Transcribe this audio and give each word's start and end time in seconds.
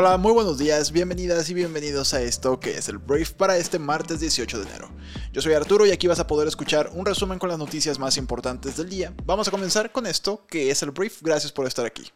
Hola, 0.00 0.16
muy 0.16 0.30
buenos 0.30 0.58
días, 0.58 0.92
bienvenidas 0.92 1.50
y 1.50 1.54
bienvenidos 1.54 2.14
a 2.14 2.22
esto 2.22 2.60
que 2.60 2.78
es 2.78 2.88
el 2.88 2.98
Brief 2.98 3.32
para 3.32 3.56
este 3.56 3.80
martes 3.80 4.20
18 4.20 4.60
de 4.60 4.68
enero. 4.68 4.90
Yo 5.32 5.42
soy 5.42 5.54
Arturo 5.54 5.86
y 5.86 5.90
aquí 5.90 6.06
vas 6.06 6.20
a 6.20 6.26
poder 6.28 6.46
escuchar 6.46 6.88
un 6.94 7.04
resumen 7.04 7.40
con 7.40 7.48
las 7.48 7.58
noticias 7.58 7.98
más 7.98 8.16
importantes 8.16 8.76
del 8.76 8.88
día. 8.88 9.12
Vamos 9.24 9.48
a 9.48 9.50
comenzar 9.50 9.90
con 9.90 10.06
esto 10.06 10.46
que 10.46 10.70
es 10.70 10.84
el 10.84 10.92
Brief, 10.92 11.20
gracias 11.20 11.50
por 11.50 11.66
estar 11.66 11.84
aquí. 11.84 12.12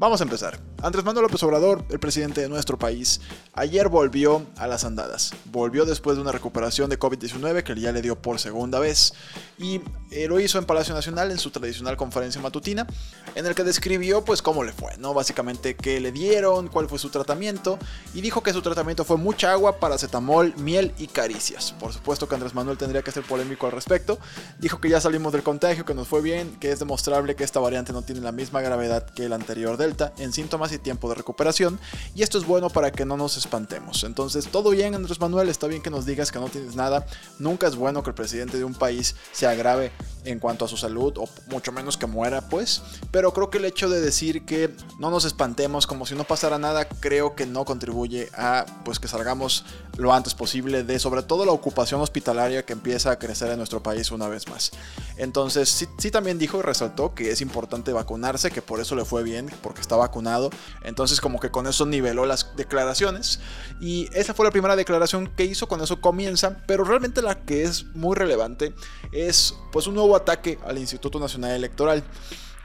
Vamos 0.00 0.22
a 0.22 0.24
empezar. 0.24 0.58
Andrés 0.82 1.04
Manuel 1.04 1.24
López 1.24 1.42
Obrador, 1.42 1.84
el 1.90 2.00
presidente 2.00 2.40
de 2.40 2.48
nuestro 2.48 2.78
país, 2.78 3.20
ayer 3.52 3.90
volvió 3.90 4.46
a 4.56 4.66
las 4.66 4.84
andadas. 4.84 5.34
Volvió 5.52 5.84
después 5.84 6.16
de 6.16 6.22
una 6.22 6.32
recuperación 6.32 6.88
de 6.88 6.98
COVID-19 6.98 7.62
que 7.62 7.78
ya 7.78 7.92
le 7.92 8.00
dio 8.00 8.16
por 8.16 8.38
segunda 8.38 8.78
vez. 8.78 9.12
Y 9.58 9.82
eh, 10.10 10.26
lo 10.26 10.40
hizo 10.40 10.58
en 10.58 10.64
Palacio 10.64 10.94
Nacional 10.94 11.30
en 11.30 11.36
su 11.36 11.50
tradicional 11.50 11.98
conferencia 11.98 12.40
matutina, 12.40 12.86
en 13.34 13.44
el 13.44 13.54
que 13.54 13.62
describió 13.62 14.24
pues 14.24 14.40
cómo 14.40 14.64
le 14.64 14.72
fue, 14.72 14.96
¿no? 14.96 15.12
Básicamente 15.12 15.76
qué 15.76 16.00
le 16.00 16.12
dieron, 16.12 16.68
cuál 16.68 16.88
fue 16.88 16.98
su 16.98 17.10
tratamiento, 17.10 17.78
y 18.14 18.22
dijo 18.22 18.42
que 18.42 18.54
su 18.54 18.62
tratamiento 18.62 19.04
fue 19.04 19.18
mucha 19.18 19.52
agua, 19.52 19.80
paracetamol, 19.80 20.54
miel 20.56 20.94
y 20.96 21.08
caricias. 21.08 21.74
Por 21.78 21.92
supuesto 21.92 22.26
que 22.26 22.36
Andrés 22.36 22.54
Manuel 22.54 22.78
tendría 22.78 23.02
que 23.02 23.12
ser 23.12 23.22
polémico 23.22 23.66
al 23.66 23.72
respecto. 23.72 24.18
Dijo 24.58 24.80
que 24.80 24.88
ya 24.88 24.98
salimos 24.98 25.34
del 25.34 25.42
contagio, 25.42 25.84
que 25.84 25.92
nos 25.92 26.08
fue 26.08 26.22
bien, 26.22 26.56
que 26.58 26.72
es 26.72 26.78
demostrable 26.78 27.36
que 27.36 27.44
esta 27.44 27.60
variante 27.60 27.92
no 27.92 28.00
tiene 28.00 28.22
la 28.22 28.32
misma 28.32 28.62
gravedad 28.62 29.04
que 29.04 29.26
el 29.26 29.34
anterior 29.34 29.76
del 29.76 29.89
en 30.18 30.32
síntomas 30.32 30.72
y 30.72 30.78
tiempo 30.78 31.08
de 31.08 31.14
recuperación, 31.14 31.78
y 32.14 32.22
esto 32.22 32.38
es 32.38 32.46
bueno 32.46 32.70
para 32.70 32.92
que 32.92 33.04
no 33.04 33.16
nos 33.16 33.36
espantemos. 33.36 34.04
Entonces, 34.04 34.48
todo 34.48 34.70
bien, 34.70 34.94
Andrés 34.94 35.20
Manuel, 35.20 35.48
está 35.48 35.66
bien 35.66 35.82
que 35.82 35.90
nos 35.90 36.06
digas 36.06 36.30
que 36.32 36.38
no 36.38 36.48
tienes 36.48 36.76
nada. 36.76 37.06
Nunca 37.38 37.66
es 37.66 37.76
bueno 37.76 38.02
que 38.02 38.10
el 38.10 38.14
presidente 38.14 38.58
de 38.58 38.64
un 38.64 38.74
país 38.74 39.16
se 39.32 39.46
agrave 39.46 39.92
en 40.24 40.38
cuanto 40.38 40.64
a 40.64 40.68
su 40.68 40.76
salud, 40.76 41.14
o 41.18 41.28
mucho 41.48 41.72
menos 41.72 41.96
que 41.96 42.06
muera, 42.06 42.48
pues. 42.48 42.82
Pero 43.10 43.32
creo 43.32 43.50
que 43.50 43.58
el 43.58 43.64
hecho 43.64 43.88
de 43.88 44.00
decir 44.00 44.44
que 44.44 44.74
no 44.98 45.10
nos 45.10 45.24
espantemos 45.24 45.86
como 45.86 46.06
si 46.06 46.14
no 46.14 46.24
pasara 46.24 46.58
nada, 46.58 46.88
creo 46.88 47.34
que 47.34 47.46
no 47.46 47.64
contribuye 47.64 48.28
a 48.34 48.66
pues 48.84 48.98
que 48.98 49.08
salgamos 49.08 49.64
lo 49.96 50.12
antes 50.12 50.34
posible 50.34 50.82
de 50.82 50.98
sobre 50.98 51.22
todo 51.22 51.44
la 51.44 51.52
ocupación 51.52 52.00
hospitalaria 52.00 52.64
que 52.64 52.72
empieza 52.72 53.10
a 53.10 53.18
crecer 53.18 53.50
en 53.50 53.58
nuestro 53.58 53.82
país 53.82 54.10
una 54.10 54.28
vez 54.28 54.48
más. 54.48 54.70
Entonces, 55.16 55.86
sí, 55.98 56.10
también 56.10 56.38
dijo 56.38 56.58
y 56.58 56.62
resaltó 56.62 57.14
que 57.14 57.30
es 57.30 57.40
importante 57.42 57.92
vacunarse, 57.92 58.50
que 58.50 58.62
por 58.62 58.80
eso 58.80 58.96
le 58.96 59.04
fue 59.04 59.22
bien, 59.22 59.50
porque 59.62 59.80
está 59.82 59.96
vacunado. 59.96 60.50
Entonces, 60.82 61.20
como 61.20 61.40
que 61.40 61.50
con 61.50 61.66
eso 61.66 61.84
niveló 61.84 62.24
las 62.24 62.56
declaraciones. 62.56 63.40
Y 63.80 64.08
esa 64.14 64.32
fue 64.32 64.46
la 64.46 64.50
primera 64.50 64.76
declaración 64.76 65.26
que 65.26 65.44
hizo, 65.44 65.68
con 65.68 65.82
eso 65.82 66.00
comienza. 66.00 66.56
Pero 66.66 66.84
realmente 66.84 67.20
la 67.20 67.44
que 67.44 67.64
es 67.64 67.84
muy 67.94 68.16
relevante 68.16 68.74
es 69.12 69.54
pues 69.72 69.86
un 69.86 69.94
nuevo 69.94 70.09
ataque 70.16 70.58
al 70.64 70.78
Instituto 70.78 71.18
Nacional 71.18 71.52
Electoral. 71.52 72.02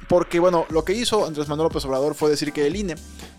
Porque, 0.07 0.39
bueno, 0.39 0.65
lo 0.69 0.85
que 0.85 0.93
hizo 0.93 1.25
Andrés 1.25 1.47
Manuel 1.47 1.69
López 1.69 1.85
Obrador 1.85 2.13
fue 2.15 2.29
decir 2.29 2.53
que 2.53 2.67
el 2.67 2.75
INE 2.75 2.95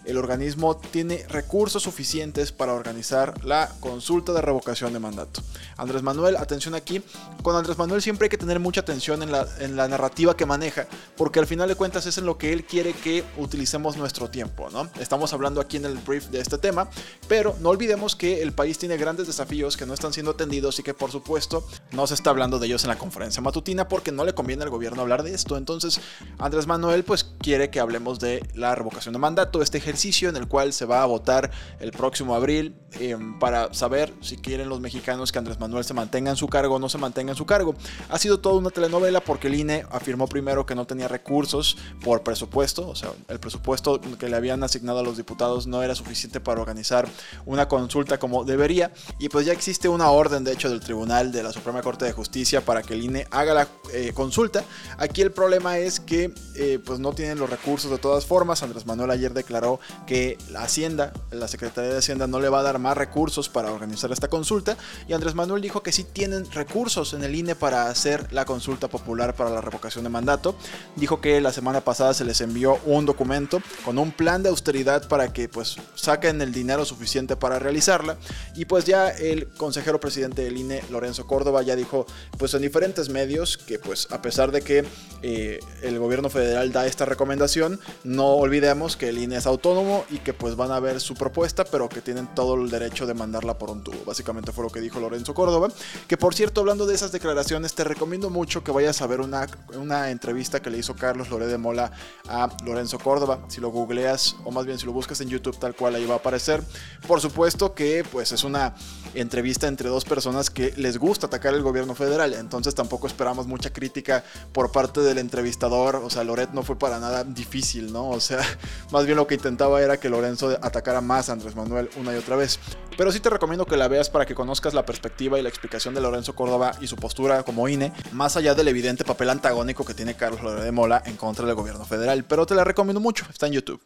el 0.07 0.19
organismo 0.19 0.77
tiene 0.77 1.27
recursos 1.29 1.83
suficientes 1.83 2.53
para 2.53 2.73
organizar 2.73 3.45
la 3.45 3.71
consulta 3.81 4.33
de 4.33 4.41
revocación 4.41 4.93
de 4.93 5.01
mandato. 5.01 5.43
Andrés 5.77 6.03
Manuel, 6.03 6.37
atención 6.37 6.75
aquí, 6.75 7.03
con 7.43 7.57
Andrés 7.57 7.77
Manuel 7.77 8.01
siempre 8.01 8.27
hay 8.27 8.31
que 8.31 8.39
tener 8.39 8.61
mucha 8.61 8.81
atención 8.81 9.23
en 9.23 9.33
la, 9.33 9.47
en 9.59 9.77
la 9.77 9.89
narrativa 9.89 10.37
que 10.37 10.47
maneja, 10.47 10.87
porque 11.17 11.41
al 11.41 11.47
final 11.47 11.69
de 11.69 11.75
cuentas 11.75 12.07
es 12.07 12.19
en 12.19 12.27
lo 12.27 12.39
que 12.39 12.53
él 12.53 12.65
quiere 12.65 12.93
que 12.93 13.25
utilicemos 13.37 13.97
nuestro 13.97 14.31
tiempo, 14.31 14.71
¿no? 14.71 14.89
Estamos 15.01 15.33
hablando 15.33 15.61
aquí 15.61 15.77
en 15.77 15.87
el 15.87 15.99
brief 15.99 16.29
de 16.29 16.41
este 16.41 16.59
tema, 16.59 16.89
pero 17.29 17.57
no 17.61 17.71
olvidemos 17.71 18.15
que 18.15 18.43
el 18.43 18.53
país 18.53 18.79
tiene 18.79 18.97
grandes 18.97 19.27
desafíos 19.27 19.77
que 19.77 19.87
no 19.87 19.95
están 19.95 20.13
siendo 20.13 20.33
atendidos 20.33 20.79
y 20.79 20.83
que 20.83 20.95
por 20.95 21.11
supuesto 21.11 21.67
no 21.93 22.07
se 22.07 22.15
está 22.15 22.31
hablando 22.31 22.59
de 22.59 22.67
ellos 22.69 22.85
en 22.85 22.91
la 22.91 22.99
conferencia 22.99 23.43
matutina 23.43 23.89
porque 23.89 24.13
no 24.13 24.25
le 24.25 24.35
conviene 24.35 24.63
al 24.63 24.71
gobierno 24.71 25.03
hablar 25.03 25.25
de 25.25 25.35
esto. 25.35 25.57
Entonces, 25.57 26.01
Andrés 26.39 26.67
Manuel 26.67 27.03
pues 27.03 27.25
quiere 27.25 27.71
que 27.71 27.81
hablemos 27.81 28.21
de 28.21 28.47
la 28.55 28.75
revocación 28.75 29.13
de 29.13 29.19
mandato, 29.19 29.63
este 29.63 29.79
ejercicio 29.79 29.96
en 30.05 30.37
el 30.37 30.47
cual 30.47 30.73
se 30.73 30.85
va 30.85 31.03
a 31.03 31.07
votar 31.07 31.51
el 31.81 31.91
próximo 31.91 32.35
abril 32.35 32.77
em, 33.01 33.39
para 33.39 33.73
saber 33.73 34.13
si 34.21 34.37
quieren 34.37 34.69
los 34.69 34.81
mexicanos 34.81 35.33
que 35.33 35.39
Andrés 35.39 35.59
Manuel 35.59 35.85
se 35.85 35.95
mantenga 35.95 36.31
en 36.31 36.37
su 36.37 36.49
cargo 36.49 36.77
o 36.77 36.79
no 36.79 36.89
se 36.89 36.99
mantenga 36.99 37.33
en 37.33 37.37
su 37.37 37.47
cargo. 37.47 37.75
Ha 38.09 38.19
sido 38.19 38.39
toda 38.39 38.57
una 38.57 38.71
telenovela 38.71 39.21
porque 39.21 39.49
el 39.49 39.55
INE 39.55 39.85
afirmó 39.91 40.29
primero 40.29 40.67
que 40.67 40.75
no 40.75 40.87
tenía 40.87 41.09
recursos 41.09 41.77
por 42.05 42.23
presupuesto, 42.23 42.89
o 42.89 42.95
sea, 42.95 43.11
el 43.29 43.41
presupuesto 43.41 44.01
que 44.19 44.29
le 44.29 44.37
habían 44.37 44.63
asignado 44.63 45.01
a 45.01 45.03
los 45.03 45.17
diputados 45.17 45.67
no 45.67 45.83
era 45.83 45.95
suficiente 45.95 46.41
para 46.41 46.61
organizar 46.61 47.09
una 47.47 47.69
consulta 47.69 48.19
como 48.19 48.45
debería 48.45 48.93
y 49.19 49.29
pues 49.29 49.47
ya 49.47 49.53
existe 49.53 49.89
una 49.89 50.11
orden 50.11 50.45
de 50.45 50.53
hecho 50.53 50.69
del 50.69 50.81
Tribunal 50.81 51.33
de 51.33 51.43
la 51.43 51.53
Suprema 51.53 51.83
Corte 51.83 52.05
de 52.05 52.13
Justicia 52.13 52.61
para 52.61 52.83
que 52.83 52.95
el 52.95 53.03
INE 53.03 53.27
haga 53.31 53.55
la 53.55 53.69
eh, 53.93 54.13
consulta. 54.15 54.65
Aquí 54.99 55.23
el 55.23 55.33
problema 55.33 55.79
es 55.79 56.01
que 56.01 56.33
eh, 56.55 56.79
pues 56.85 56.99
no 56.99 57.13
tienen 57.13 57.39
los 57.39 57.51
recursos 57.51 57.91
de 57.91 57.99
todas 57.99 58.27
formas. 58.27 58.63
Andrés 58.63 58.87
Manuel 58.87 59.11
ayer 59.11 59.33
declaró 59.33 59.81
que 60.07 60.39
la 60.51 60.63
Hacienda, 60.63 61.13
la 61.31 61.49
Secretaría 61.49 61.93
de 61.93 61.99
Hacienda 61.99 62.27
no 62.27 62.41
le 62.41 62.49
va 62.49 62.61
a 62.61 62.63
dar 62.63 62.79
más 62.79 62.97
recursos 62.97 63.49
para 63.49 63.73
organizar 63.73 64.13
esta 64.13 64.29
consulta. 64.29 64.77
Y 65.09 65.13
Andrés 65.13 65.35
Manuel 65.35 65.63
dijo 65.63 65.83
que 65.83 65.93
sí 65.93 66.05
tienen 66.05 66.51
recursos 66.53 67.13
en 67.13 67.25
el 67.25 67.35
INE 67.35 67.55
para 67.55 67.89
hacer 67.89 68.33
la 68.33 68.45
consulta 68.45 68.89
popular 68.89 69.35
para 69.35 69.51
la 69.51 69.61
revocación 69.61 70.05
de 70.05 70.11
mandato. 70.11 70.57
Dijo 70.97 71.21
que 71.21 71.41
la 71.41 71.53
semana 71.53 71.81
pasada 71.81 72.15
se 72.15 72.25
les 72.25 72.41
envió 72.41 72.79
un 72.85 73.07
documento 73.07 73.61
con 73.85 73.99
un 73.99 74.13
plan 74.13 74.43
de 74.43 74.49
austeridad 74.49 75.09
para 75.09 75.33
que 75.33 75.49
pues 75.49 75.77
saquen 75.95 76.41
el 76.41 76.53
dinero 76.53 76.85
suficiente 76.85 77.37
para 77.37 77.59
realizarla. 77.59 78.17
Y 78.55 78.65
pues 78.65 78.85
ya 78.85 79.09
el 79.09 79.49
consejero 79.49 80.01
presidente 80.01 80.43
del 80.43 80.57
INE, 80.57 80.83
Lorenzo 80.91 81.27
Córdoba, 81.27 81.63
ya 81.63 81.77
dijo 81.77 82.07
pues 82.39 82.55
en 82.55 82.63
diferentes 82.63 83.09
medios 83.09 83.57
que 83.59 83.79
pues 83.79 84.09
a 84.11 84.23
pesar 84.23 84.53
de 84.53 84.63
que 84.63 84.85
eh, 85.23 85.61
el 85.83 85.99
gobierno 85.99 86.31
federal 86.31 86.73
da 86.73 86.87
esta 86.87 87.05
recomendación, 87.05 87.81
no 88.05 88.35
olvidemos 88.35 88.97
que 88.97 89.09
el 89.09 89.19
INE 89.19 89.37
es 89.37 89.47
autónomo 89.47 89.76
y 90.09 90.19
que 90.19 90.33
pues 90.33 90.57
van 90.57 90.71
a 90.71 90.81
ver 90.81 91.01
su 91.01 91.15
propuesta, 91.15 91.65
pero 91.65 91.89
que 91.89 92.01
tienen 92.01 92.29
todo 92.35 92.55
el 92.55 92.71
derecho 92.71 93.07
de 93.07 93.13
mandarla 93.13 93.59
por 93.59 93.71
un 93.71 93.83
tubo. 93.83 93.99
Básicamente 94.07 94.53
fue 94.53 94.65
lo 94.65 94.71
que 94.71 94.81
dijo 94.81 95.01
Lorenzo 95.01 95.35
Córdoba. 95.35 95.69
Que 96.09 96.17
por 96.17 96.35
cierto, 96.35 96.61
hablando 96.61 96.87
de 96.87 96.95
esas 96.95 97.13
declaraciones, 97.13 97.75
te 97.75 97.85
recomiendo 97.85 98.31
mucho 98.31 98.65
que 98.65 98.73
vayas 98.73 99.03
a 99.03 99.07
ver 99.07 99.21
una, 99.21 99.47
una 99.75 100.11
entrevista 100.11 100.61
que 100.61 100.71
le 100.71 100.79
hizo 100.79 100.95
Carlos 100.95 101.29
Loré 101.29 101.47
de 101.47 101.59
Mola 101.59 101.93
a 102.29 102.49
Lorenzo 102.65 102.99
Córdoba. 102.99 103.41
Si 103.49 103.61
lo 103.61 103.69
googleas, 103.69 104.37
o 104.45 104.51
más 104.51 104.65
bien 104.65 104.79
si 104.79 104.87
lo 104.87 104.93
buscas 104.93 105.21
en 105.21 105.29
YouTube 105.29 105.59
tal 105.59 105.75
cual 105.75 105.95
ahí 105.95 106.07
va 106.07 106.15
a 106.15 106.19
aparecer. 106.19 106.63
Por 107.07 107.21
supuesto 107.21 107.75
que 107.75 108.05
pues 108.11 108.33
es 108.33 108.45
una 108.45 108.75
entrevista 109.15 109.69
entre 109.69 109.89
dos 109.89 110.05
personas 110.05 110.49
que 110.49 110.73
les 110.77 110.99
gusta 110.99 111.27
atacar 111.27 111.55
el 111.55 111.63
gobierno 111.63 111.95
federal. 111.95 112.33
Entonces 112.35 112.75
tampoco 112.75 113.07
esperamos 113.07 113.47
mucha 113.47 113.73
crítica 113.73 114.25
por 114.53 114.73
parte 114.73 115.01
del 115.01 115.19
entrevistador. 115.19 115.97
O 115.97 116.11
sea, 116.11 116.25
Loret 116.25 116.51
no 116.53 116.63
fue 116.63 116.79
para 116.79 116.99
nada 116.99 117.25
difícil, 117.25 117.93
¿no? 117.93 118.09
O 118.09 118.21
sea, 118.21 118.41
más 118.91 119.05
bien 119.07 119.17
lo 119.17 119.27
que 119.27 119.35
intentaba 119.57 119.81
era 119.81 119.99
que 119.99 120.11
Lorenzo 120.11 120.59
atacara 120.61 121.01
más 121.01 121.31
a 121.31 121.33
Andrés 121.33 121.57
Manuel 121.57 121.89
una 121.97 122.13
y 122.13 122.19
otra 122.19 122.37
vez. 122.37 122.61
Pero 122.99 123.11
sí 123.11 123.21
te 123.21 123.31
recomiendo 123.31 123.65
que 123.65 123.79
la 123.79 123.89
veas 123.89 124.11
para 124.11 124.27
que 124.27 124.35
conozcas 124.35 124.75
la 124.75 124.85
perspectiva 124.85 125.39
y 125.39 125.43
la 125.43 125.49
explicación 125.49 125.95
de 125.95 126.03
Lorenzo 126.03 126.35
Córdoba 126.35 126.73
y 126.83 126.89
su 126.89 126.97
postura 126.97 127.43
como 127.43 127.67
INE, 127.67 127.91
más 128.13 128.37
allá 128.37 128.55
del 128.55 128.69
evidente 128.69 129.03
papel 129.03 129.31
antagónico 129.31 129.87
que 129.87 129.95
tiene 129.95 130.15
Carlos 130.15 130.43
Loret 130.43 130.63
de 130.63 130.73
Mola 130.73 131.03
en 131.07 131.17
contra 131.17 131.47
del 131.47 131.55
gobierno 131.55 131.87
federal. 131.87 132.27
Pero 132.29 132.45
te 132.45 132.55
la 132.55 132.65
recomiendo 132.65 133.01
mucho, 133.01 133.25
está 133.31 133.47
en 133.47 133.55
YouTube. 133.55 133.81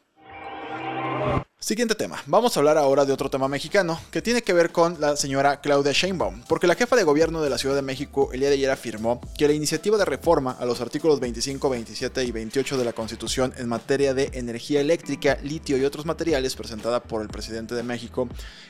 Siguiente 1.62 1.94
tema. 1.94 2.22
Vamos 2.24 2.56
a 2.56 2.60
hablar 2.60 2.78
ahora 2.78 3.04
de 3.04 3.12
otro 3.12 3.28
tema 3.28 3.46
mexicano 3.46 4.00
que 4.10 4.22
tiene 4.22 4.40
que 4.40 4.54
ver 4.54 4.72
con 4.72 4.98
la 4.98 5.14
señora 5.14 5.60
Claudia 5.60 5.92
Sheinbaum, 5.92 6.40
porque 6.48 6.66
la 6.66 6.74
jefa 6.74 6.96
de 6.96 7.04
gobierno 7.04 7.42
de 7.42 7.50
la 7.50 7.58
Ciudad 7.58 7.74
de 7.74 7.82
México 7.82 8.30
el 8.32 8.40
día 8.40 8.48
de 8.48 8.54
ayer 8.54 8.70
afirmó 8.70 9.20
que 9.36 9.46
la 9.46 9.52
iniciativa 9.52 9.98
de 9.98 10.06
reforma 10.06 10.56
a 10.58 10.64
los 10.64 10.80
artículos 10.80 11.20
25, 11.20 11.68
27 11.68 12.24
y 12.24 12.32
28 12.32 12.78
de 12.78 12.84
la 12.86 12.94
Constitución 12.94 13.52
en 13.58 13.68
materia 13.68 14.14
de 14.14 14.30
energía 14.32 14.80
eléctrica, 14.80 15.36
litio 15.42 15.76
y 15.76 15.84
otros 15.84 16.06
materiales 16.06 16.56
presentada 16.56 17.02
por 17.02 17.20
el 17.20 17.28
presidente 17.28 17.74
de 17.74 17.82
México 17.82 18.26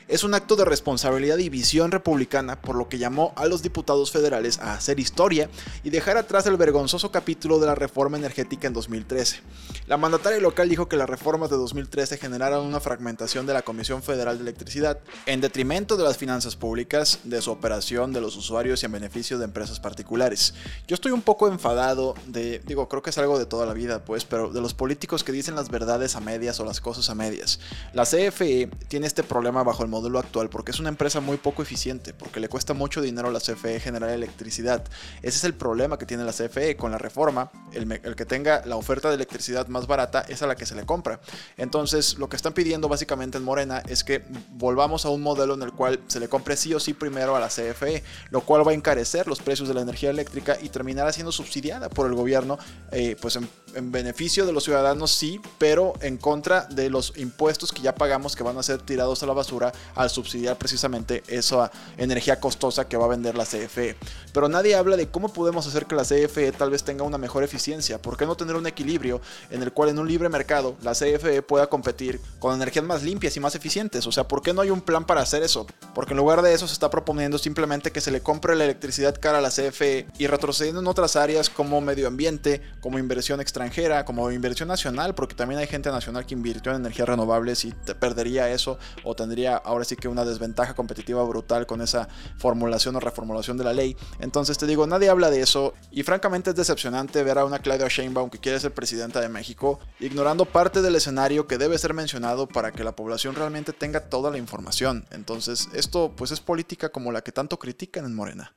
es 0.09 0.25
un 0.25 0.33
acto 0.33 0.57
de 0.57 0.65
responsabilidad 0.65 1.37
y 1.37 1.47
visión 1.47 1.91
republicana, 1.91 2.59
por 2.59 2.75
lo 2.75 2.89
que 2.89 2.97
llamó 2.97 3.31
a 3.37 3.45
los 3.45 3.63
diputados 3.63 4.11
federales 4.11 4.59
a 4.59 4.73
hacer 4.73 4.99
historia 4.99 5.49
y 5.85 5.91
dejar 5.91 6.17
atrás 6.17 6.45
el 6.45 6.57
vergonzoso 6.57 7.09
capítulo 7.09 7.57
de 7.57 7.67
la 7.67 7.75
reforma 7.75 8.17
energética 8.17 8.67
en 8.67 8.73
2013. 8.73 9.39
La 9.87 9.95
mandataria 9.95 10.41
local 10.41 10.67
dijo 10.67 10.89
que 10.89 10.97
las 10.97 11.09
reformas 11.09 11.49
de 11.49 11.55
2013 11.55 12.17
generaron 12.17 12.65
una 12.65 12.80
fragmentación 12.81 13.45
de 13.45 13.53
la 13.53 13.61
Comisión 13.61 14.03
Federal 14.03 14.37
de 14.37 14.43
Electricidad 14.43 14.99
en 15.25 15.39
detrimento 15.39 15.95
de 15.95 16.03
las 16.03 16.17
finanzas 16.17 16.55
públicas, 16.55 17.19
de 17.23 17.41
su 17.41 17.51
operación, 17.51 18.11
de 18.11 18.21
los 18.21 18.35
usuarios 18.35 18.83
y 18.83 18.85
en 18.85 18.91
beneficio 18.91 19.37
de 19.37 19.45
empresas 19.45 19.79
particulares. 19.79 20.53
Yo 20.87 20.95
estoy 20.95 21.11
un 21.11 21.21
poco 21.21 21.47
enfadado 21.47 22.15
de, 22.27 22.59
digo, 22.65 22.89
creo 22.89 23.01
que 23.01 23.11
es 23.11 23.17
algo 23.17 23.39
de 23.39 23.45
toda 23.45 23.65
la 23.65 23.73
vida, 23.73 24.03
pues, 24.03 24.25
pero 24.25 24.49
de 24.49 24.61
los 24.61 24.73
políticos 24.73 25.23
que 25.23 25.31
dicen 25.31 25.55
las 25.55 25.69
verdades 25.69 26.15
a 26.15 26.19
medias 26.19 26.59
o 26.59 26.65
las 26.65 26.81
cosas 26.81 27.09
a 27.09 27.15
medias. 27.15 27.59
La 27.93 28.03
CFE 28.03 28.69
tiene 28.87 29.07
este 29.07 29.23
problema 29.23 29.63
bajo 29.63 29.83
el 29.83 29.89
modelo 29.89 30.19
actual 30.19 30.49
porque 30.49 30.71
es 30.71 30.79
una 30.79 30.89
empresa 30.89 31.19
muy 31.19 31.37
poco 31.37 31.61
eficiente, 31.61 32.13
porque 32.13 32.39
le 32.39 32.49
cuesta 32.49 32.73
mucho 32.73 33.01
dinero 33.01 33.27
a 33.27 33.31
la 33.31 33.39
CFE 33.39 33.79
generar 33.79 34.09
electricidad. 34.09 34.83
Ese 35.21 35.37
es 35.37 35.43
el 35.43 35.53
problema 35.53 35.97
que 35.97 36.05
tiene 36.05 36.23
la 36.23 36.33
CFE 36.33 36.75
con 36.75 36.91
la 36.91 36.97
reforma. 36.97 37.51
El, 37.73 37.91
el 37.91 38.15
que 38.15 38.25
tenga 38.25 38.63
la 38.65 38.75
oferta 38.75 39.09
de 39.09 39.15
electricidad 39.15 39.67
más 39.67 39.87
barata 39.87 40.25
es 40.27 40.41
a 40.41 40.47
la 40.47 40.55
que 40.55 40.65
se 40.65 40.75
le 40.75 40.85
compra. 40.85 41.19
Entonces, 41.57 42.17
lo 42.17 42.29
que 42.29 42.35
están 42.35 42.53
pidiendo 42.53 42.70
básicamente 42.79 43.37
en 43.37 43.43
Morena 43.43 43.83
es 43.87 44.03
que 44.03 44.23
volvamos 44.51 45.05
a 45.05 45.09
un 45.09 45.21
modelo 45.21 45.55
en 45.55 45.63
el 45.63 45.73
cual 45.73 45.99
se 46.07 46.19
le 46.19 46.29
compre 46.29 46.55
sí 46.55 46.73
o 46.73 46.79
sí 46.79 46.93
primero 46.93 47.35
a 47.35 47.39
la 47.39 47.47
CFE, 47.47 48.03
lo 48.29 48.41
cual 48.41 48.65
va 48.65 48.71
a 48.71 48.75
encarecer 48.75 49.27
los 49.27 49.41
precios 49.41 49.67
de 49.67 49.73
la 49.73 49.81
energía 49.81 50.09
eléctrica 50.09 50.57
y 50.61 50.69
terminará 50.69 51.11
siendo 51.11 51.31
subsidiada 51.31 51.89
por 51.89 52.07
el 52.07 52.13
gobierno, 52.13 52.57
eh, 52.91 53.17
pues 53.19 53.35
en, 53.35 53.47
en, 53.75 53.91
beneficio 53.91 54.45
de 54.45 54.53
los 54.53 54.63
ciudadanos 54.63 55.11
sí, 55.11 55.41
pero 55.57 55.93
en 56.01 56.17
contra 56.17 56.65
de 56.65 56.89
los 56.89 57.13
impuestos 57.17 57.71
que 57.71 57.81
ya 57.81 57.95
pagamos 57.95 58.35
que 58.35 58.43
van 58.43 58.57
a 58.57 58.63
ser 58.63 58.81
tirados 58.81 59.21
a 59.23 59.25
la 59.25 59.33
basura 59.33 59.71
al 59.95 60.09
subsidiar 60.09 60.57
precisamente 60.57 61.23
esa 61.27 61.71
energía 61.97 62.39
costosa 62.39 62.87
que 62.87 62.97
va 62.97 63.05
a 63.05 63.09
vender 63.09 63.35
la 63.35 63.45
CFE. 63.45 63.97
Pero 64.33 64.47
nadie 64.47 64.75
habla 64.75 64.95
de 64.95 65.09
cómo 65.09 65.33
podemos 65.33 65.67
hacer 65.67 65.85
que 65.85 65.95
la 65.95 66.03
CFE 66.03 66.51
tal 66.53 66.69
vez 66.69 66.83
tenga 66.83 67.03
una 67.03 67.17
mejor 67.17 67.43
eficiencia, 67.43 68.01
¿por 68.01 68.17
qué 68.17 68.25
no 68.25 68.35
tener 68.35 68.55
un 68.55 68.67
equilibrio 68.67 69.21
en 69.49 69.61
el 69.61 69.73
cual 69.73 69.89
en 69.89 69.99
un 69.99 70.07
libre 70.07 70.29
mercado 70.29 70.75
la 70.81 70.93
CFE 70.93 71.41
pueda 71.41 71.67
competir 71.67 72.19
con 72.39 72.60
energías 72.61 72.85
más 72.85 73.03
limpias 73.03 73.35
y 73.35 73.39
más 73.39 73.55
eficientes? 73.55 74.05
O 74.07 74.11
sea, 74.11 74.27
¿por 74.27 74.41
qué 74.41 74.53
no 74.53 74.61
hay 74.61 74.69
un 74.69 74.81
plan 74.81 75.05
para 75.05 75.21
hacer 75.21 75.43
eso? 75.43 75.65
Porque 75.93 76.13
en 76.13 76.17
lugar 76.17 76.41
de 76.41 76.53
eso 76.53 76.67
se 76.67 76.73
está 76.73 76.89
proponiendo 76.89 77.37
simplemente 77.37 77.91
que 77.91 78.01
se 78.01 78.11
le 78.11 78.21
compre 78.21 78.55
la 78.55 78.65
electricidad 78.65 79.15
cara 79.19 79.39
a 79.39 79.41
la 79.41 79.49
CFE 79.49 80.07
y 80.17 80.27
retrocediendo 80.27 80.81
en 80.81 80.87
otras 80.87 81.15
áreas 81.15 81.49
como 81.49 81.81
medio 81.81 82.07
ambiente, 82.07 82.61
como 82.79 82.99
inversión 82.99 83.41
extranjera, 83.41 84.05
como 84.05 84.31
inversión 84.31 84.67
nacional, 84.67 85.15
porque 85.15 85.35
también 85.35 85.59
hay 85.59 85.67
gente 85.67 85.91
nacional 85.91 86.25
que 86.25 86.33
invirtió 86.33 86.71
en 86.71 86.79
energías 86.79 87.07
renovables 87.07 87.65
y 87.65 87.71
te 87.71 87.95
perdería 87.95 88.49
eso 88.49 88.77
o 89.03 89.15
tendría 89.15 89.57
ahora 89.57 89.85
sí 89.85 89.95
que 89.95 90.07
una 90.07 90.25
desventaja 90.25 90.73
competitiva 90.73 91.23
brutal 91.23 91.65
con 91.65 91.81
esa 91.81 92.07
formulación 92.37 92.95
o 92.95 92.99
reformulación 92.99 93.57
de 93.57 93.63
la 93.63 93.73
ley. 93.73 93.95
Entonces 94.19 94.57
te 94.57 94.67
digo, 94.67 94.87
nadie 94.87 95.09
habla 95.09 95.29
de 95.29 95.41
eso 95.41 95.73
y 95.91 96.03
francamente 96.03 96.51
es 96.51 96.55
decepcionante 96.55 97.23
ver 97.23 97.37
a 97.37 97.45
una 97.45 97.59
Claudia 97.59 97.87
Sheinbaum 97.87 98.29
que 98.29 98.39
quiere 98.39 98.59
ser 98.59 98.73
presidenta 98.73 99.21
de 99.21 99.29
México 99.29 99.79
ignorando 99.99 100.45
parte 100.45 100.81
del 100.81 100.95
escenario 100.95 101.47
que 101.47 101.57
debe 101.57 101.77
ser 101.77 101.93
mencionado 101.93 102.47
para 102.51 102.71
que 102.71 102.83
la 102.83 102.95
población 102.95 103.35
realmente 103.35 103.73
tenga 103.73 104.09
toda 104.09 104.31
la 104.31 104.37
información. 104.37 105.05
Entonces 105.11 105.69
esto 105.73 106.13
pues 106.15 106.31
es 106.31 106.39
política 106.39 106.89
como 106.89 107.11
la 107.11 107.21
que 107.21 107.31
tanto 107.31 107.59
critican 107.59 108.05
en 108.05 108.15
Morena. 108.15 108.55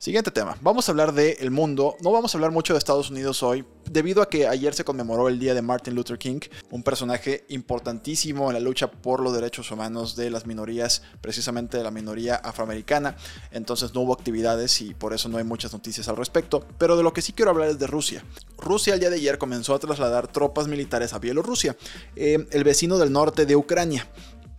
Siguiente 0.00 0.30
tema. 0.30 0.56
Vamos 0.60 0.88
a 0.88 0.92
hablar 0.92 1.12
de 1.12 1.38
el 1.40 1.50
mundo. 1.50 1.96
No 2.02 2.12
vamos 2.12 2.32
a 2.32 2.38
hablar 2.38 2.52
mucho 2.52 2.72
de 2.72 2.78
Estados 2.78 3.10
Unidos 3.10 3.42
hoy, 3.42 3.64
debido 3.90 4.22
a 4.22 4.28
que 4.28 4.46
ayer 4.46 4.72
se 4.72 4.84
conmemoró 4.84 5.26
el 5.28 5.40
día 5.40 5.54
de 5.54 5.60
Martin 5.60 5.96
Luther 5.96 6.18
King, 6.18 6.38
un 6.70 6.84
personaje 6.84 7.44
importantísimo 7.48 8.48
en 8.48 8.54
la 8.54 8.60
lucha 8.60 8.88
por 8.88 9.18
los 9.18 9.34
derechos 9.34 9.72
humanos 9.72 10.14
de 10.14 10.30
las 10.30 10.46
minorías, 10.46 11.02
precisamente 11.20 11.78
de 11.78 11.82
la 11.82 11.90
minoría 11.90 12.36
afroamericana. 12.36 13.16
Entonces 13.50 13.92
no 13.92 14.02
hubo 14.02 14.12
actividades 14.12 14.80
y 14.82 14.94
por 14.94 15.14
eso 15.14 15.28
no 15.28 15.38
hay 15.38 15.44
muchas 15.44 15.72
noticias 15.72 16.06
al 16.06 16.16
respecto. 16.16 16.64
Pero 16.78 16.96
de 16.96 17.02
lo 17.02 17.12
que 17.12 17.20
sí 17.20 17.32
quiero 17.32 17.50
hablar 17.50 17.70
es 17.70 17.80
de 17.80 17.88
Rusia. 17.88 18.24
Rusia 18.56 18.94
el 18.94 19.00
día 19.00 19.10
de 19.10 19.16
ayer 19.16 19.36
comenzó 19.36 19.74
a 19.74 19.80
trasladar 19.80 20.28
tropas 20.28 20.68
militares 20.68 21.12
a 21.12 21.18
Bielorrusia, 21.18 21.76
eh, 22.14 22.46
el 22.52 22.62
vecino 22.62 22.98
del 22.98 23.10
norte 23.10 23.46
de 23.46 23.56
Ucrania. 23.56 24.06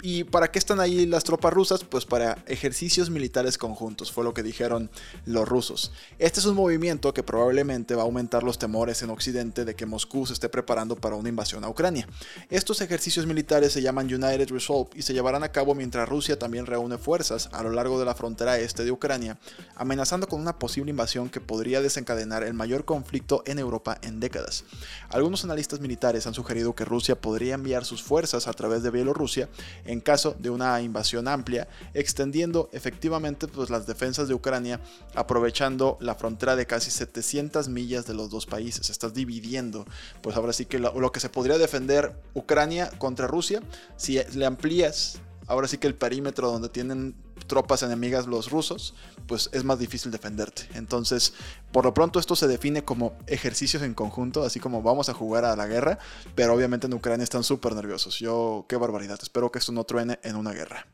¿Y 0.02 0.24
para 0.24 0.50
qué 0.50 0.60
están 0.60 0.80
ahí 0.80 1.06
las 1.06 1.26
tropas 1.26 1.52
rusas? 1.52 1.84
Pues 1.84 2.06
para 2.06 2.42
ejercicios 2.48 3.10
militares 3.10 3.58
conjuntos, 3.58 4.14
fue 4.14 4.24
lo 4.24 4.34
que 4.34 4.44
dijeron 4.44 4.90
los 5.26 5.46
rusos. 5.46 5.92
Este 6.20 6.40
es 6.40 6.46
un 6.46 6.56
movimiento 6.56 7.14
que 7.14 7.22
probablemente 7.22 7.96
va 7.96 8.04
a 8.04 8.06
aumentar 8.06 8.44
los 8.44 8.58
temores 8.58 9.04
en 9.04 9.10
Occidente 9.10 9.66
de 9.66 9.76
que 9.76 9.86
Moscú 9.86 10.26
se 10.26 10.32
esté 10.32 10.48
preparando 10.48 10.96
para 10.96 11.18
una 11.18 11.28
invasión 11.28 11.66
a 11.66 11.70
Ucrania. 11.70 12.08
Estos 12.50 12.80
ejercicios 12.80 13.26
militares 13.26 13.74
se 13.74 13.82
llaman 13.82 14.06
United 14.06 14.50
Resolve 14.52 14.90
y 14.96 15.02
se 15.02 15.14
llevarán 15.14 15.44
a 15.44 15.52
cabo 15.52 15.76
mientras 15.76 16.08
Rusia 16.08 16.40
también 16.40 16.66
reúne 16.66 16.98
fuerzas 16.98 17.50
a 17.52 17.62
lo 17.62 17.72
largo 17.72 18.00
de 18.00 18.06
la 18.06 18.16
frontera 18.16 18.58
este 18.58 18.86
de 18.86 18.92
Ucrania, 18.92 19.38
amenazando 19.76 20.28
con 20.28 20.40
una 20.40 20.60
posible 20.60 20.92
invasión 20.92 21.28
que 21.28 21.42
podría 21.42 21.82
desencadenar 21.82 22.44
el 22.44 22.54
mayor 22.54 22.86
conflicto 22.86 23.44
en 23.46 23.60
Europa 23.60 23.98
en 24.02 24.22
décadas. 24.22 24.64
Algunos 25.10 25.44
analistas 25.44 25.82
militares 25.82 26.26
han 26.26 26.34
sugerido 26.34 26.74
que 26.74 26.86
Rusia 26.86 27.20
podría 27.20 27.56
enviar 27.56 27.84
sus 27.84 28.02
fuerzas 28.02 28.48
a 28.48 28.54
través 28.54 28.82
de 28.82 28.92
Bielorrusia 28.92 29.50
en 29.90 30.02
caso 30.02 30.36
de 30.38 30.52
una 30.52 30.80
invasión 30.82 31.28
amplia, 31.28 31.68
extendiendo 31.96 32.70
efectivamente 32.74 33.48
pues, 33.48 33.72
las 33.72 33.88
defensas 33.88 34.28
de 34.28 34.36
Ucrania, 34.36 34.80
aprovechando 35.16 35.98
la 36.00 36.14
frontera 36.14 36.56
de 36.56 36.68
casi 36.68 36.92
700 36.92 37.70
millas 37.70 38.06
de 38.06 38.14
los 38.14 38.30
dos 38.30 38.46
países. 38.46 38.92
Estás 38.92 39.16
dividiendo, 39.16 39.86
pues 40.22 40.36
ahora 40.36 40.54
sí 40.54 40.66
que 40.66 40.78
lo, 40.78 41.00
lo 41.00 41.12
que 41.12 41.20
se 41.20 41.30
podría 41.30 41.58
defender 41.58 42.14
Ucrania 42.36 42.92
contra 43.00 43.26
Rusia, 43.26 43.64
si 43.98 44.20
le 44.36 44.46
amplías 44.46 45.20
ahora 45.48 45.68
sí 45.68 45.80
que 45.80 45.88
el 45.88 45.96
perímetro 45.96 46.52
donde 46.52 46.70
tienen 46.70 47.16
tropas 47.50 47.84
enemigas 47.84 48.28
los 48.28 48.50
rusos, 48.50 48.94
pues 49.28 49.50
es 49.52 49.66
más 49.66 49.78
difícil 49.78 50.10
defenderte. 50.10 50.70
Entonces, 50.76 51.34
por 51.74 51.84
lo 51.84 51.94
pronto 51.94 52.18
esto 52.20 52.38
se 52.38 52.48
define 52.48 52.86
como 52.86 53.18
ejercicios 53.28 53.84
en 53.84 53.94
conjunto, 53.94 54.44
así 54.44 54.62
como 54.62 54.82
vamos 54.82 55.10
a 55.10 55.14
jugar 55.14 55.44
a 55.44 55.58
la 55.58 55.68
guerra, 55.68 56.00
pero 56.36 56.54
obviamente 56.54 56.88
en 56.88 56.94
Ucrania 56.94 57.26
están 57.26 57.44
súper 57.44 57.76
nerviosos. 57.76 58.20
Yo, 58.20 58.66
qué 58.70 58.78
barbaridad, 58.78 59.20
espero 59.22 59.52
que 59.52 59.60
esto 59.60 59.74
no 59.74 59.84
truene 59.84 60.20
en 60.24 60.38
una 60.38 60.54
guerra. 60.54 60.88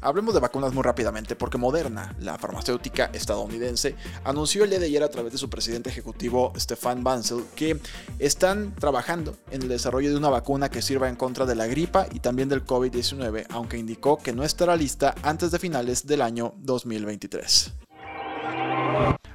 Hablemos 0.00 0.32
de 0.32 0.40
vacunas 0.40 0.72
muy 0.72 0.84
rápidamente 0.84 1.34
porque 1.34 1.58
Moderna, 1.58 2.14
la 2.20 2.38
farmacéutica 2.38 3.10
estadounidense, 3.12 3.96
anunció 4.22 4.62
el 4.62 4.70
día 4.70 4.78
de 4.78 4.86
ayer 4.86 5.02
a 5.02 5.08
través 5.08 5.32
de 5.32 5.38
su 5.38 5.50
presidente 5.50 5.90
ejecutivo 5.90 6.52
Stefan 6.56 7.02
Bancel 7.02 7.44
que 7.56 7.80
están 8.20 8.74
trabajando 8.76 9.36
en 9.50 9.62
el 9.62 9.68
desarrollo 9.68 10.10
de 10.10 10.16
una 10.16 10.28
vacuna 10.28 10.70
que 10.70 10.82
sirva 10.82 11.08
en 11.08 11.16
contra 11.16 11.46
de 11.46 11.56
la 11.56 11.66
gripa 11.66 12.06
y 12.12 12.20
también 12.20 12.48
del 12.48 12.64
COVID-19, 12.64 13.46
aunque 13.50 13.76
indicó 13.76 14.18
que 14.18 14.32
no 14.32 14.44
estará 14.44 14.76
lista 14.76 15.16
antes 15.22 15.50
de 15.50 15.58
finales 15.58 16.06
del 16.06 16.22
año 16.22 16.54
2023. 16.58 17.72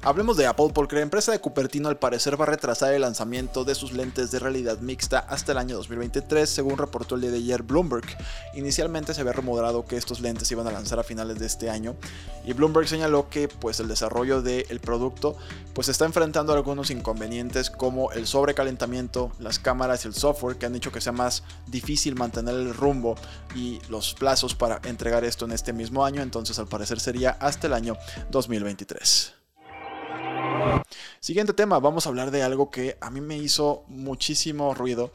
Hablemos 0.05 0.35
de 0.35 0.47
Apple 0.47 0.71
porque 0.73 0.97
la 0.97 1.01
empresa 1.01 1.31
de 1.31 1.39
Cupertino 1.39 1.87
al 1.87 1.97
parecer 1.97 2.37
va 2.37 2.43
a 2.43 2.49
retrasar 2.49 2.93
el 2.93 3.03
lanzamiento 3.03 3.63
de 3.63 3.73
sus 3.73 3.93
lentes 3.93 4.31
de 4.31 4.39
realidad 4.39 4.79
mixta 4.79 5.19
hasta 5.19 5.53
el 5.53 5.57
año 5.57 5.77
2023, 5.77 6.49
según 6.49 6.77
reportó 6.77 7.15
el 7.15 7.21
día 7.21 7.31
de 7.31 7.37
ayer 7.37 7.63
Bloomberg. 7.63 8.03
Inicialmente 8.53 9.13
se 9.13 9.21
había 9.21 9.31
rumorado 9.31 9.85
que 9.85 9.95
estos 9.95 10.19
lentes 10.19 10.51
iban 10.51 10.67
a 10.67 10.71
lanzar 10.71 10.99
a 10.99 11.03
finales 11.03 11.39
de 11.39 11.45
este 11.45 11.69
año 11.69 11.95
y 12.43 12.51
Bloomberg 12.51 12.89
señaló 12.89 13.29
que 13.29 13.47
pues 13.47 13.79
el 13.79 13.87
desarrollo 13.87 14.41
del 14.41 14.81
producto 14.81 15.37
pues 15.73 15.87
está 15.87 16.03
enfrentando 16.03 16.51
algunos 16.51 16.91
inconvenientes 16.91 17.69
como 17.69 18.11
el 18.11 18.27
sobrecalentamiento, 18.27 19.31
las 19.39 19.57
cámaras 19.57 20.03
y 20.03 20.09
el 20.09 20.15
software 20.15 20.57
que 20.57 20.65
han 20.65 20.75
hecho 20.75 20.91
que 20.91 20.99
sea 20.99 21.13
más 21.13 21.43
difícil 21.67 22.15
mantener 22.15 22.55
el 22.55 22.73
rumbo 22.73 23.15
y 23.55 23.79
los 23.87 24.15
plazos 24.15 24.53
para 24.53 24.81
entregar 24.83 25.23
esto 25.23 25.45
en 25.45 25.53
este 25.53 25.71
mismo 25.71 26.03
año, 26.03 26.21
entonces 26.21 26.59
al 26.59 26.67
parecer 26.67 26.99
sería 26.99 27.37
hasta 27.39 27.67
el 27.67 27.73
año 27.73 27.95
2023. 28.31 29.35
Siguiente 31.19 31.53
tema, 31.53 31.79
vamos 31.79 32.05
a 32.05 32.09
hablar 32.09 32.31
de 32.31 32.43
algo 32.43 32.69
que 32.69 32.97
a 33.01 33.09
mí 33.09 33.21
me 33.21 33.37
hizo 33.37 33.83
muchísimo 33.87 34.73
ruido. 34.73 35.11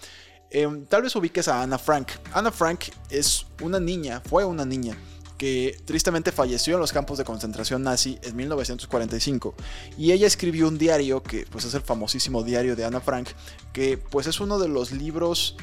Eh, 0.50 0.66
tal 0.88 1.02
vez 1.02 1.14
ubiques 1.16 1.48
a 1.48 1.62
Anna 1.62 1.78
Frank. 1.78 2.08
Anna 2.32 2.50
Frank 2.50 2.84
es 3.10 3.46
una 3.62 3.78
niña, 3.78 4.22
fue 4.24 4.44
una 4.44 4.64
niña 4.64 4.96
que 5.36 5.80
tristemente 5.84 6.32
falleció 6.32 6.74
en 6.74 6.80
los 6.80 6.92
campos 6.92 7.16
de 7.16 7.24
concentración 7.24 7.82
nazi 7.84 8.18
en 8.22 8.34
1945 8.34 9.54
y 9.96 10.10
ella 10.10 10.26
escribió 10.26 10.66
un 10.66 10.76
diario 10.78 11.22
que 11.22 11.46
pues 11.48 11.64
es 11.64 11.74
el 11.74 11.82
famosísimo 11.82 12.42
diario 12.42 12.74
de 12.74 12.84
Anna 12.84 13.00
Frank 13.00 13.28
que 13.72 13.96
pues 13.98 14.26
es 14.26 14.40
uno 14.40 14.58
de 14.58 14.66
los 14.66 14.90
libros 14.90 15.56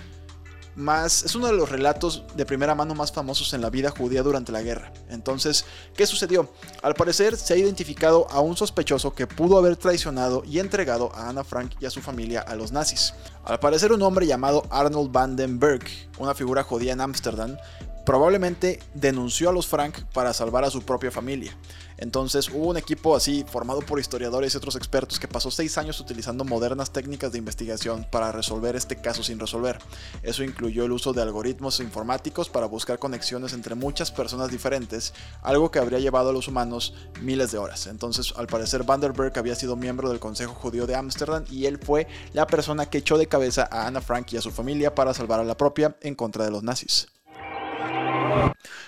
más, 0.75 1.23
es 1.23 1.35
uno 1.35 1.47
de 1.47 1.53
los 1.53 1.69
relatos 1.69 2.23
de 2.35 2.45
primera 2.45 2.75
mano 2.75 2.95
más 2.95 3.11
famosos 3.11 3.53
en 3.53 3.61
la 3.61 3.69
vida 3.69 3.91
judía 3.91 4.23
durante 4.23 4.51
la 4.51 4.61
guerra. 4.61 4.91
Entonces, 5.09 5.65
¿qué 5.95 6.05
sucedió? 6.05 6.49
Al 6.81 6.95
parecer 6.95 7.37
se 7.37 7.53
ha 7.53 7.57
identificado 7.57 8.27
a 8.29 8.41
un 8.41 8.57
sospechoso 8.57 9.13
que 9.13 9.27
pudo 9.27 9.57
haber 9.57 9.77
traicionado 9.77 10.43
y 10.45 10.59
entregado 10.59 11.13
a 11.15 11.29
Anna 11.29 11.43
Frank 11.43 11.71
y 11.79 11.85
a 11.85 11.89
su 11.89 12.01
familia 12.01 12.41
a 12.41 12.55
los 12.55 12.71
nazis. 12.71 13.13
Al 13.45 13.59
parecer 13.59 13.91
un 13.91 14.01
hombre 14.01 14.27
llamado 14.27 14.63
Arnold 14.69 15.11
Vandenberg, 15.11 15.83
una 16.17 16.33
figura 16.33 16.63
judía 16.63 16.93
en 16.93 17.01
Ámsterdam, 17.01 17.57
probablemente 18.05 18.79
denunció 18.93 19.49
a 19.49 19.53
los 19.53 19.67
Frank 19.67 19.99
para 20.13 20.33
salvar 20.33 20.63
a 20.63 20.69
su 20.69 20.83
propia 20.83 21.11
familia. 21.11 21.57
Entonces 21.97 22.49
hubo 22.49 22.67
un 22.67 22.77
equipo 22.77 23.15
así 23.15 23.45
formado 23.49 23.79
por 23.79 23.99
historiadores 23.99 24.53
y 24.53 24.57
otros 24.57 24.75
expertos 24.75 25.19
que 25.19 25.29
pasó 25.29 25.49
seis 25.49 25.77
años 25.77 25.99
utilizando 25.99 26.43
modernas 26.43 26.91
técnicas 26.91 27.31
de 27.31 27.37
investigación 27.37 28.05
para 28.11 28.31
resolver 28.31 28.75
este 28.75 28.97
caso 28.97 29.23
sin 29.23 29.39
resolver. 29.39 29.79
Eso 30.21 30.43
incluyó 30.43 30.83
el 30.85 30.91
uso 30.91 31.13
de 31.13 31.21
algoritmos 31.21 31.79
informáticos 31.79 32.49
para 32.49 32.65
buscar 32.65 32.99
conexiones 32.99 33.53
entre 33.53 33.75
muchas 33.75 34.11
personas 34.11 34.51
diferentes, 34.51 35.13
algo 35.41 35.71
que 35.71 35.79
habría 35.79 35.99
llevado 35.99 36.29
a 36.29 36.33
los 36.33 36.47
humanos 36.47 36.93
miles 37.21 37.51
de 37.51 37.57
horas. 37.57 37.87
Entonces, 37.87 38.33
al 38.35 38.47
parecer, 38.47 38.83
Vanderberg 38.83 39.37
había 39.39 39.55
sido 39.55 39.77
miembro 39.77 40.09
del 40.09 40.19
Consejo 40.19 40.53
Judío 40.53 40.85
de 40.87 40.95
Ámsterdam 40.95 41.45
y 41.49 41.65
él 41.65 41.79
fue 41.81 42.07
la 42.33 42.45
persona 42.45 42.87
que 42.87 42.97
echó 42.97 43.17
de 43.17 43.27
cabeza 43.27 43.69
a 43.71 43.87
Anna 43.87 44.01
Frank 44.01 44.33
y 44.33 44.37
a 44.37 44.41
su 44.41 44.51
familia 44.51 44.93
para 44.93 45.13
salvar 45.13 45.39
a 45.39 45.45
la 45.45 45.55
propia 45.55 45.95
en 46.05 46.15
contra 46.15 46.45
de 46.45 46.51
los 46.51 46.63
nazis. 46.63 47.07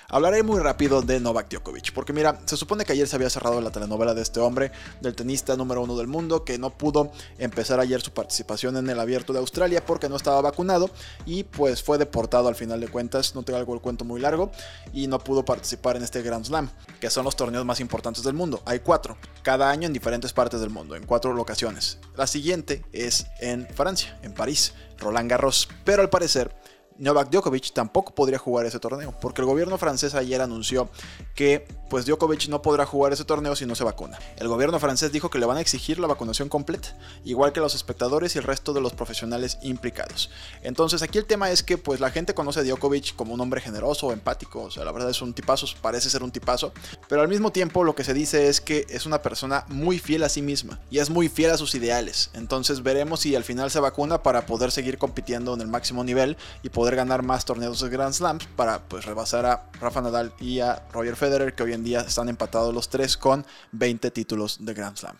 Hablaré 0.10 0.42
muy 0.42 0.60
rápido 0.62 1.02
de 1.02 1.20
Novak 1.20 1.50
Djokovic, 1.50 1.92
porque 1.92 2.14
mira, 2.14 2.40
se 2.46 2.56
supone 2.56 2.86
que 2.86 2.94
ayer 2.94 3.08
se 3.08 3.18
había 3.18 3.30
cerrado 3.30 3.60
la 3.60 3.72
telenovela 3.72 4.14
de 4.14 4.22
este 4.22 4.40
hombre, 4.40 4.72
del 5.02 5.16
tenista 5.16 5.58
número 5.58 5.82
uno 5.82 5.98
del 5.98 6.08
mundo, 6.08 6.46
que 6.46 6.58
no 6.58 6.70
pudo 6.70 7.12
empezar 7.38 7.82
ayer 7.82 8.00
su 8.00 8.12
participación 8.12 8.78
en 8.78 8.90
el 8.90 9.00
abierto 9.02 9.34
de 9.34 9.40
Australia 9.40 9.86
porque 9.86 10.08
no 10.08 10.16
estaba 10.16 10.40
vacunado 10.42 10.90
y 11.26 11.44
pues 11.44 11.84
fue 11.84 11.98
deportado 11.98 12.48
al 12.48 12.56
final 12.56 12.80
de 12.80 12.88
cuentas, 12.88 13.36
no 13.36 13.44
tengo 13.44 13.74
el 13.74 13.82
cuento 13.82 14.06
muy 14.06 14.22
largo, 14.22 14.50
y 14.94 15.08
no 15.08 15.20
pudo 15.20 15.44
participar 15.44 15.98
en 15.98 16.04
este 16.04 16.22
Grand 16.22 16.46
Slam, 16.46 16.70
que 17.02 17.10
son 17.10 17.26
los 17.26 17.36
torneos 17.36 17.66
más 17.66 17.82
importantes 17.82 18.24
del 18.24 18.34
mundo. 18.34 18.62
Hay 18.66 18.80
cuatro, 18.80 19.18
cada 19.44 19.70
año 19.70 19.88
en 19.88 19.94
diferentes 19.94 20.32
partes 20.32 20.62
del 20.62 20.70
mundo, 20.70 20.96
en 20.96 21.06
cuatro 21.06 21.34
locaciones. 21.34 22.00
La 22.16 22.28
siguiente 22.28 22.86
es 22.94 23.28
en 23.42 23.68
Francia, 23.68 24.18
en 24.24 24.34
París, 24.34 24.74
Roland 25.00 25.30
Garros, 25.30 25.68
pero 25.84 26.02
al 26.02 26.10
parecer 26.10 26.56
Novak 27.00 27.30
Djokovic 27.30 27.74
tampoco 27.74 28.16
podría 28.16 28.40
jugar 28.40 28.66
ese 28.66 28.80
torneo, 28.80 29.14
porque 29.20 29.42
el 29.42 29.48
gobierno 29.48 29.78
francés 29.78 30.16
ayer 30.16 30.42
anunció 30.42 30.90
que 31.36 31.68
pues 31.90 32.06
Djokovic 32.06 32.48
no 32.50 32.62
podrá 32.62 32.86
jugar 32.86 33.14
ese 33.14 33.24
torneo 33.24 33.56
si 33.56 33.66
no 33.66 33.76
se 33.76 33.84
vacuna. 33.84 34.20
El 34.38 34.48
gobierno 34.48 34.80
francés 34.80 35.12
dijo 35.12 35.30
que 35.30 35.40
le 35.40 35.46
van 35.46 35.58
a 35.58 35.62
exigir 35.62 36.00
la 36.00 36.08
vacunación 36.08 36.50
completa, 36.50 36.98
igual 37.24 37.54
que 37.54 37.60
los 37.60 37.76
espectadores 37.76 38.36
y 38.36 38.40
el 38.40 38.44
resto 38.44 38.74
de 38.74 38.82
los 38.82 38.94
profesionales 38.94 39.58
implicados. 39.62 40.30
Entonces 40.64 41.02
aquí 41.02 41.18
el 41.18 41.26
tema 41.26 41.52
es 41.52 41.64
que 41.64 41.78
pues 41.78 42.00
la 42.00 42.12
gente 42.12 42.34
conoce 42.34 42.60
a 42.60 42.64
Djokovic 42.64 43.16
como 43.16 43.34
un 43.34 43.42
hombre 43.42 43.62
generoso, 43.62 44.12
empático, 44.12 44.64
o 44.64 44.72
sea, 44.72 44.84
la 44.84 44.92
verdad 44.92 45.12
es 45.12 45.22
un 45.22 45.34
tipazo, 45.34 45.68
parece 45.82 46.10
ser 46.10 46.24
un 46.24 46.32
tipazo, 46.32 46.74
pero 47.08 47.22
al 47.22 47.28
mismo 47.28 47.52
tiempo 47.52 47.84
lo 47.84 47.96
que 47.96 48.04
se 48.04 48.14
dice 48.14 48.48
es 48.48 48.60
que 48.60 48.86
es 48.90 49.06
una 49.06 49.22
persona 49.22 49.66
muy 49.70 50.00
fiel 50.00 50.24
a 50.24 50.30
sí 50.30 50.42
misma 50.42 50.80
y 50.90 51.00
es 51.00 51.10
muy 51.10 51.30
fiel 51.30 51.52
a 51.52 51.58
sus 51.58 51.76
ideales. 51.76 52.32
Entonces 52.34 52.84
veremos 52.84 53.22
si 53.22 53.36
al 53.36 53.44
final 53.44 53.72
se 53.72 53.80
vacuna 53.80 54.24
para 54.24 54.46
poder 54.46 54.72
seguir 54.72 54.98
compitiendo 54.98 55.54
en 55.54 55.62
el 55.62 55.68
máximo 55.68 56.04
nivel 56.04 56.38
y 56.64 56.70
poder 56.70 56.87
ganar 56.96 57.24
más 57.24 57.46
torneos 57.46 57.80
de 57.82 57.90
Grand 57.90 58.14
Slams 58.14 58.46
para 58.56 58.80
pues 58.80 59.06
rebasar 59.06 59.46
a 59.46 59.70
Rafa 59.80 60.02
Nadal 60.02 60.34
y 60.40 60.60
a 60.60 60.84
Roger 60.92 61.16
Federer 61.16 61.54
que 61.56 61.64
hoy 61.64 61.74
en 61.74 61.84
día 61.84 62.02
están 62.02 62.30
empatados 62.30 62.74
los 62.74 62.90
tres 62.90 63.18
con 63.18 63.46
20 63.72 64.12
títulos 64.12 64.58
de 64.66 64.74
Grand 64.74 64.98
Slam. 64.98 65.16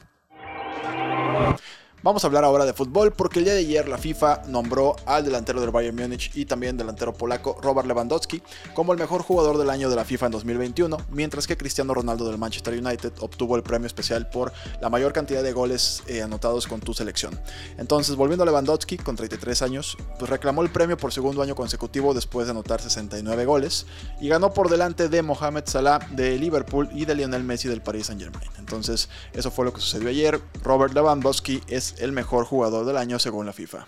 Vamos 2.04 2.24
a 2.24 2.28
hablar 2.28 2.44
ahora 2.44 2.64
de 2.64 2.74
fútbol 2.74 3.12
porque 3.12 3.40
el 3.40 3.46
día 3.46 3.56
de 3.56 3.62
ayer 3.62 3.90
la 3.90 3.98
FIFA 3.98 4.44
nombró 4.50 4.96
al 5.08 5.26
delantero 5.26 5.60
del 5.60 5.72
Bayern 5.72 5.96
Múnich 5.96 6.30
y 6.36 6.46
también 6.46 6.78
delantero 6.78 7.12
polaco 7.12 7.58
Robert 7.60 7.88
Lewandowski 7.88 8.44
como 8.76 8.94
el 8.94 9.00
mejor 9.00 9.24
jugador 9.24 9.58
del 9.58 9.72
año 9.72 9.90
de 9.90 9.96
la 9.96 10.06
FIFA 10.06 10.28
en 10.28 10.32
2021, 10.34 10.96
mientras 11.10 11.48
que 11.48 11.58
Cristiano 11.58 11.96
Ronaldo 11.96 12.28
del 12.28 12.38
Manchester 12.38 12.76
United 12.76 13.14
obtuvo 13.20 13.56
el 13.56 13.64
premio 13.64 13.88
especial 13.88 14.30
por 14.30 14.54
la 14.80 14.90
mayor 14.92 15.12
cantidad 15.12 15.42
de 15.42 15.52
goles 15.54 16.04
eh, 16.06 16.22
anotados 16.22 16.68
con 16.68 16.82
tu 16.82 16.94
selección. 16.94 17.38
Entonces, 17.80 18.16
volviendo 18.16 18.44
a 18.44 18.46
Lewandowski 18.46 18.98
con 18.98 19.16
33 19.16 19.64
años, 19.64 19.98
pues 20.20 20.30
reclamó 20.30 20.62
el 20.62 20.70
premio 20.70 20.98
por 20.98 21.12
segundo 21.12 21.42
año 21.42 21.56
consecutivo 21.56 22.14
después 22.14 22.46
de 22.46 22.52
anotar 22.52 22.80
69 22.80 23.46
goles 23.46 23.88
y 24.22 24.30
ganó 24.30 24.54
por 24.54 24.70
delante 24.70 25.10
de 25.10 25.24
Mohamed 25.24 25.64
Salah 25.66 25.98
de 26.12 26.38
Liverpool 26.38 26.90
y 26.94 27.06
de 27.06 27.16
Lionel 27.16 27.44
Messi 27.44 27.68
del 27.68 27.82
Paris 27.82 28.06
Saint-Germain. 28.06 28.52
Entonces, 28.60 29.10
eso 29.34 29.50
fue 29.50 29.66
lo 29.66 29.74
que 29.74 29.82
sucedió 29.82 30.10
ayer. 30.10 30.40
Robert 30.62 30.94
Lewandowski 30.94 31.64
es 31.68 31.87
el 32.00 32.12
mejor 32.12 32.46
jugador 32.46 32.86
del 32.86 32.98
año 32.98 33.20
según 33.20 33.46
la 33.46 33.54
FIFA. 33.54 33.86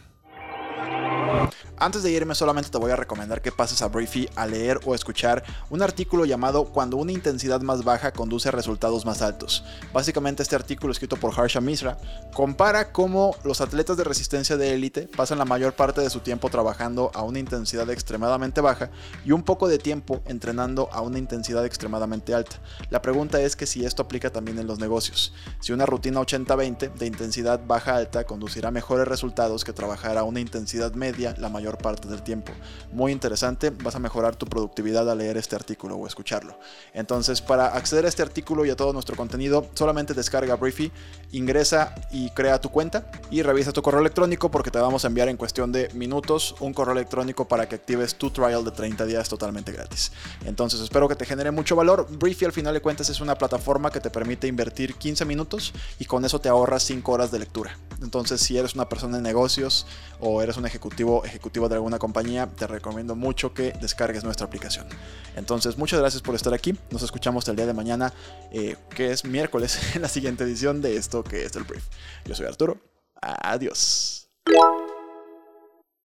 Antes 1.82 2.04
de 2.04 2.12
irme 2.12 2.36
solamente 2.36 2.70
te 2.70 2.78
voy 2.78 2.92
a 2.92 2.98
recomendar 2.98 3.42
que 3.42 3.54
pases 3.54 3.82
a 3.82 3.88
Briefy 3.88 4.30
a 4.36 4.46
leer 4.46 4.82
o 4.84 4.96
escuchar 4.96 5.46
un 5.70 5.82
artículo 5.82 6.26
llamado 6.26 6.66
Cuando 6.66 6.98
una 6.98 7.14
intensidad 7.14 7.62
más 7.62 7.86
baja 7.86 8.12
conduce 8.12 8.50
a 8.50 8.52
resultados 8.52 9.06
más 9.06 9.22
altos. 9.22 9.64
Básicamente 9.94 10.44
este 10.44 10.58
artículo 10.58 10.92
escrito 10.92 11.16
por 11.16 11.40
Harsha 11.40 11.62
Misra 11.62 11.98
compara 12.34 12.92
cómo 12.92 13.34
los 13.46 13.62
atletas 13.62 13.96
de 13.96 14.04
resistencia 14.04 14.58
de 14.58 14.74
élite 14.74 15.08
pasan 15.16 15.38
la 15.38 15.46
mayor 15.46 15.72
parte 15.72 16.02
de 16.02 16.10
su 16.10 16.20
tiempo 16.20 16.50
trabajando 16.50 17.12
a 17.14 17.24
una 17.24 17.40
intensidad 17.40 17.90
extremadamente 17.90 18.60
baja 18.60 18.92
y 19.24 19.32
un 19.32 19.44
poco 19.44 19.70
de 19.70 19.78
tiempo 19.78 20.22
entrenando 20.26 20.90
a 20.92 21.00
una 21.00 21.18
intensidad 21.18 21.66
extremadamente 21.66 22.34
alta. 22.34 22.58
La 22.90 23.02
pregunta 23.02 23.40
es 23.40 23.56
que 23.56 23.66
si 23.66 23.86
esto 23.86 24.04
aplica 24.04 24.32
también 24.32 24.60
en 24.60 24.68
los 24.68 24.80
negocios. 24.80 25.34
Si 25.62 25.72
una 25.72 25.86
rutina 25.86 26.20
80-20 26.20 26.96
de 26.96 27.08
intensidad 27.08 27.62
baja-alta 27.66 28.26
conducirá 28.26 28.70
mejores 28.70 29.08
resultados 29.08 29.64
que 29.64 29.72
trabajar 29.72 30.18
a 30.18 30.24
una 30.24 30.42
intensidad 30.42 30.94
media 30.94 31.36
la 31.38 31.48
mayor 31.48 31.69
parte 31.78 32.08
del 32.08 32.24
tiempo. 32.24 32.52
Muy 32.92 33.12
interesante, 33.12 33.70
vas 33.70 33.96
a 33.96 34.00
mejorar 34.00 34.36
tu 34.36 34.46
productividad 34.46 35.10
al 35.10 35.20
leer 35.20 35.38
este 35.38 35.56
artículo 35.56 35.96
o 35.96 36.08
escucharlo. 36.08 36.58
Entonces, 36.94 37.42
para 37.42 37.68
acceder 37.68 38.06
a 38.06 38.10
este 38.10 38.22
artículo 38.22 38.66
y 38.66 38.70
a 38.70 38.76
todo 38.76 38.94
nuestro 38.94 39.16
contenido, 39.16 39.68
solamente 39.74 40.14
descarga 40.14 40.56
Briefy, 40.56 40.92
ingresa 41.32 41.94
y 42.12 42.30
crea 42.32 42.60
tu 42.60 42.70
cuenta 42.70 43.10
y 43.30 43.42
revisa 43.42 43.72
tu 43.72 43.82
correo 43.82 44.02
electrónico 44.02 44.50
porque 44.50 44.72
te 44.72 44.80
vamos 44.80 45.04
a 45.04 45.08
enviar 45.08 45.30
en 45.30 45.38
cuestión 45.38 45.72
de 45.72 45.90
minutos 45.94 46.56
un 46.60 46.74
correo 46.74 46.94
electrónico 46.94 47.48
para 47.48 47.68
que 47.68 47.76
actives 47.76 48.16
tu 48.16 48.32
trial 48.32 48.64
de 48.66 48.72
30 48.72 49.06
días 49.06 49.30
totalmente 49.30 49.72
gratis. 49.72 50.12
Entonces, 50.46 50.80
espero 50.82 51.08
que 51.08 51.16
te 51.16 51.26
genere 51.26 51.52
mucho 51.52 51.76
valor. 51.76 52.08
Briefy 52.10 52.46
al 52.46 52.52
final 52.52 52.74
de 52.74 52.82
cuentas 52.82 53.10
es 53.10 53.22
una 53.22 53.36
plataforma 53.36 53.92
que 53.92 54.00
te 54.00 54.10
permite 54.10 54.48
invertir 54.48 54.96
15 54.96 55.26
minutos 55.26 55.74
y 56.00 56.06
con 56.06 56.26
eso 56.26 56.40
te 56.40 56.50
ahorras 56.50 56.84
5 56.84 57.12
horas 57.12 57.32
de 57.32 57.40
lectura. 57.40 57.78
Entonces, 58.02 58.42
si 58.42 58.58
eres 58.58 58.76
una 58.76 58.88
persona 58.88 59.18
en 59.18 59.24
negocios 59.24 59.86
o 60.20 60.42
eres 60.42 60.58
un 60.58 60.66
ejecutivo, 60.66 61.24
de 61.68 61.76
alguna 61.76 62.00
compañía, 62.00 62.48
te 62.48 62.68
recomiendo 62.68 63.16
mucho 63.16 63.54
que 63.54 63.74
descargues 63.82 64.24
nuestra 64.24 64.46
aplicación. 64.46 64.88
Entonces, 65.36 65.78
muchas 65.78 66.00
gracias 66.00 66.22
por 66.22 66.36
estar 66.36 66.54
aquí. 66.54 66.78
Nos 66.92 67.02
escuchamos 67.02 67.48
el 67.50 67.56
día 67.56 67.66
de 67.66 67.74
mañana, 67.74 68.14
eh, 68.52 68.78
que 68.96 69.12
es 69.12 69.26
miércoles, 69.26 69.80
en 69.96 70.04
la 70.04 70.08
siguiente 70.08 70.44
edición 70.44 70.82
de 70.82 70.96
esto 70.96 71.24
que 71.24 71.44
es 71.44 71.56
el 71.56 71.64
brief. 71.64 71.84
Yo 72.26 72.36
soy 72.36 72.46
Arturo. 72.46 72.78
Adiós. 73.22 74.19